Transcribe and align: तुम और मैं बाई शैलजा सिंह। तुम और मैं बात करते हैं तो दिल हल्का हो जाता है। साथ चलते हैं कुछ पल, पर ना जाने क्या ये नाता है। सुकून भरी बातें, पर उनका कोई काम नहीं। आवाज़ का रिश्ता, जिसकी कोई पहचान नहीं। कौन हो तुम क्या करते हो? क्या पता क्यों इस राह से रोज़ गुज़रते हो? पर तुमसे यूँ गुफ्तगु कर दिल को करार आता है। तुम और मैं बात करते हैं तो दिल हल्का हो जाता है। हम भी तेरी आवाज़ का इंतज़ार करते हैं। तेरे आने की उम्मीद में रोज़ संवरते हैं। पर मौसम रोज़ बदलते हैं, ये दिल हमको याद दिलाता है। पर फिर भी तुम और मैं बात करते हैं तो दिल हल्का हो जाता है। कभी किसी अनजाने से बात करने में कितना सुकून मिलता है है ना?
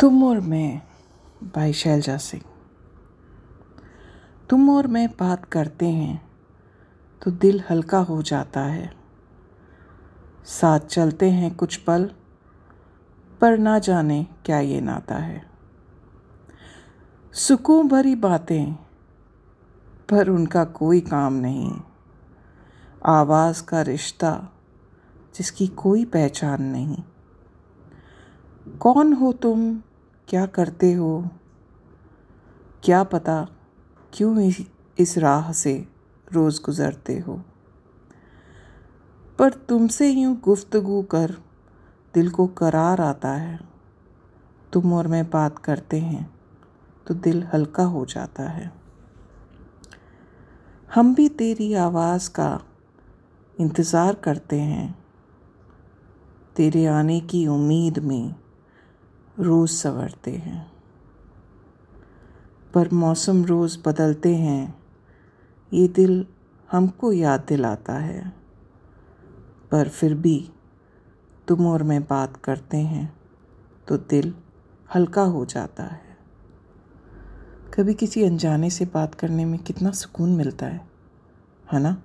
तुम 0.00 0.24
और 0.24 0.40
मैं 0.40 0.82
बाई 1.42 1.72
शैलजा 1.72 2.16
सिंह। 2.16 2.42
तुम 4.50 4.70
और 4.70 4.86
मैं 4.86 5.08
बात 5.08 5.44
करते 5.44 5.86
हैं 5.86 6.30
तो 7.22 7.30
दिल 7.30 7.62
हल्का 7.70 7.98
हो 7.98 8.22
जाता 8.22 8.60
है। 8.60 8.94
साथ 10.44 10.80
चलते 10.80 11.30
हैं 11.30 11.54
कुछ 11.54 11.76
पल, 11.76 12.10
पर 13.40 13.58
ना 13.58 13.78
जाने 13.78 14.26
क्या 14.44 14.58
ये 14.58 14.80
नाता 14.80 15.14
है। 15.14 15.50
सुकून 17.32 17.88
भरी 17.88 18.14
बातें, 18.14 18.74
पर 20.10 20.28
उनका 20.28 20.64
कोई 20.64 21.00
काम 21.00 21.32
नहीं। 21.32 21.80
आवाज़ 23.06 23.64
का 23.64 23.82
रिश्ता, 23.82 24.52
जिसकी 25.34 25.66
कोई 25.66 26.04
पहचान 26.04 26.62
नहीं। 26.62 27.02
कौन 28.80 29.12
हो 29.12 29.32
तुम 29.32 29.82
क्या 30.28 30.44
करते 30.46 30.92
हो? 30.92 31.28
क्या 32.82 33.02
पता 33.02 33.36
क्यों 34.12 34.50
इस 34.98 35.16
राह 35.18 35.52
से 35.52 35.72
रोज़ 36.32 36.60
गुज़रते 36.62 37.18
हो? 37.18 37.36
पर 39.38 39.52
तुमसे 39.68 40.08
यूँ 40.10 40.34
गुफ्तगु 40.44 41.00
कर 41.02 41.30
दिल 42.14 42.28
को 42.30 42.46
करार 42.46 43.00
आता 43.00 43.32
है। 43.32 43.58
तुम 44.72 44.92
और 44.92 45.06
मैं 45.06 45.24
बात 45.30 45.58
करते 45.58 46.00
हैं 46.00 46.28
तो 47.06 47.14
दिल 47.14 47.42
हल्का 47.52 47.84
हो 47.84 48.04
जाता 48.06 48.48
है। 48.48 48.70
हम 50.94 51.14
भी 51.14 51.28
तेरी 51.28 51.72
आवाज़ 51.74 52.30
का 52.30 52.50
इंतज़ार 53.54 54.14
करते 54.14 54.60
हैं। 54.60 54.98
तेरे 56.56 56.84
आने 56.86 57.18
की 57.20 57.46
उम्मीद 57.46 57.98
में 57.98 58.34
रोज़ 59.38 59.70
संवरते 59.70 60.30
हैं। 60.30 60.72
पर 62.74 62.88
मौसम 62.92 63.44
रोज़ 63.44 63.78
बदलते 63.86 64.36
हैं, 64.36 64.82
ये 65.72 65.88
दिल 65.88 66.26
हमको 66.72 67.12
याद 67.12 67.44
दिलाता 67.48 67.92
है। 67.92 68.32
पर 69.70 69.88
फिर 69.88 70.14
भी 70.14 70.50
तुम 71.48 71.66
और 71.66 71.82
मैं 71.82 72.02
बात 72.02 72.36
करते 72.36 72.76
हैं 72.76 73.20
तो 73.88 73.96
दिल 73.96 74.34
हल्का 74.94 75.22
हो 75.22 75.44
जाता 75.44 75.84
है। 75.84 76.18
कभी 77.74 77.94
किसी 77.94 78.24
अनजाने 78.24 78.70
से 78.70 78.84
बात 78.84 79.14
करने 79.14 79.44
में 79.44 79.58
कितना 79.58 79.90
सुकून 79.90 80.36
मिलता 80.36 80.66
है 80.66 80.88
है 81.72 81.80
ना? 81.80 82.02